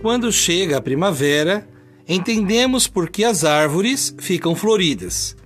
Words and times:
Quando 0.00 0.30
chega 0.30 0.76
a 0.76 0.80
primavera, 0.80 1.68
entendemos 2.06 2.86
por 2.86 3.10
que 3.10 3.24
as 3.24 3.44
árvores 3.44 4.14
ficam 4.18 4.54
floridas. 4.54 5.36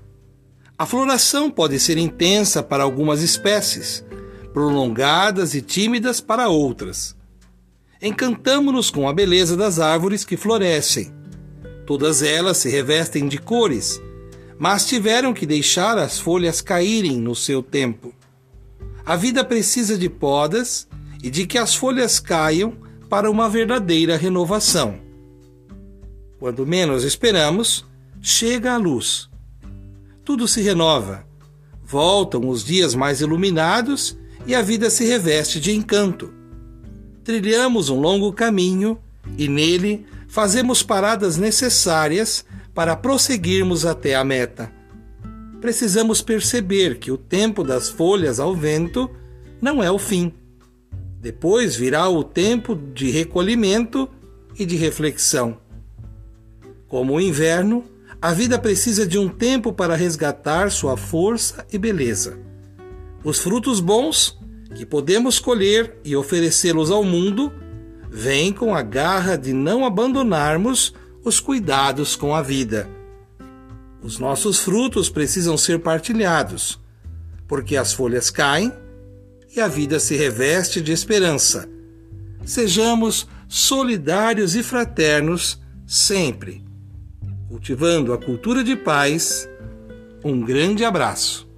A 0.76 0.84
floração 0.84 1.50
pode 1.50 1.80
ser 1.80 1.96
intensa 1.96 2.62
para 2.62 2.82
algumas 2.82 3.22
espécies, 3.22 4.04
prolongadas 4.52 5.54
e 5.54 5.62
tímidas 5.62 6.20
para 6.20 6.48
outras. 6.48 7.16
Encantamo-nos 8.00 8.90
com 8.90 9.08
a 9.08 9.12
beleza 9.12 9.56
das 9.56 9.78
árvores 9.78 10.22
que 10.24 10.36
florescem. 10.36 11.10
Todas 11.86 12.20
elas 12.20 12.58
se 12.58 12.68
revestem 12.68 13.28
de 13.28 13.38
cores, 13.38 14.02
mas 14.58 14.86
tiveram 14.86 15.32
que 15.32 15.46
deixar 15.46 15.96
as 15.96 16.18
folhas 16.18 16.60
caírem 16.60 17.16
no 17.16 17.34
seu 17.34 17.62
tempo. 17.62 18.12
A 19.04 19.16
vida 19.16 19.42
precisa 19.44 19.96
de 19.96 20.10
podas 20.10 20.86
e 21.22 21.30
de 21.30 21.46
que 21.46 21.56
as 21.56 21.74
folhas 21.74 22.20
caiam 22.20 22.81
para 23.12 23.30
uma 23.30 23.46
verdadeira 23.46 24.16
renovação. 24.16 24.98
Quando 26.38 26.66
menos 26.66 27.04
esperamos, 27.04 27.84
chega 28.22 28.72
a 28.72 28.78
luz. 28.78 29.28
Tudo 30.24 30.48
se 30.48 30.62
renova. 30.62 31.26
Voltam 31.84 32.48
os 32.48 32.64
dias 32.64 32.94
mais 32.94 33.20
iluminados 33.20 34.16
e 34.46 34.54
a 34.54 34.62
vida 34.62 34.88
se 34.88 35.04
reveste 35.04 35.60
de 35.60 35.72
encanto. 35.72 36.32
Trilhamos 37.22 37.90
um 37.90 38.00
longo 38.00 38.32
caminho 38.32 38.98
e 39.36 39.46
nele 39.46 40.06
fazemos 40.26 40.82
paradas 40.82 41.36
necessárias 41.36 42.46
para 42.72 42.96
prosseguirmos 42.96 43.84
até 43.84 44.14
a 44.14 44.24
meta. 44.24 44.72
Precisamos 45.60 46.22
perceber 46.22 46.98
que 46.98 47.12
o 47.12 47.18
tempo 47.18 47.62
das 47.62 47.90
folhas 47.90 48.40
ao 48.40 48.56
vento 48.56 49.10
não 49.60 49.82
é 49.82 49.90
o 49.90 49.98
fim. 49.98 50.32
Depois 51.22 51.76
virá 51.76 52.08
o 52.08 52.24
tempo 52.24 52.74
de 52.74 53.08
recolhimento 53.08 54.08
e 54.58 54.66
de 54.66 54.74
reflexão. 54.74 55.56
Como 56.88 57.14
o 57.14 57.20
inverno, 57.20 57.84
a 58.20 58.32
vida 58.32 58.58
precisa 58.58 59.06
de 59.06 59.16
um 59.16 59.28
tempo 59.28 59.72
para 59.72 59.94
resgatar 59.94 60.68
sua 60.72 60.96
força 60.96 61.64
e 61.72 61.78
beleza. 61.78 62.40
Os 63.22 63.38
frutos 63.38 63.78
bons, 63.78 64.36
que 64.74 64.84
podemos 64.84 65.38
colher 65.38 65.96
e 66.04 66.16
oferecê-los 66.16 66.90
ao 66.90 67.04
mundo, 67.04 67.52
vêm 68.10 68.52
com 68.52 68.74
a 68.74 68.82
garra 68.82 69.36
de 69.38 69.52
não 69.52 69.86
abandonarmos 69.86 70.92
os 71.24 71.38
cuidados 71.38 72.16
com 72.16 72.34
a 72.34 72.42
vida. 72.42 72.90
Os 74.02 74.18
nossos 74.18 74.58
frutos 74.58 75.08
precisam 75.08 75.56
ser 75.56 75.78
partilhados, 75.78 76.80
porque 77.46 77.76
as 77.76 77.92
folhas 77.92 78.28
caem 78.28 78.72
e 79.54 79.60
a 79.60 79.68
vida 79.68 80.00
se 80.00 80.16
reveste 80.16 80.80
de 80.80 80.92
esperança. 80.92 81.68
Sejamos 82.44 83.28
solidários 83.48 84.56
e 84.56 84.62
fraternos 84.62 85.60
sempre. 85.86 86.64
Cultivando 87.48 88.12
a 88.12 88.18
cultura 88.18 88.64
de 88.64 88.74
paz, 88.74 89.48
um 90.24 90.40
grande 90.40 90.84
abraço. 90.84 91.51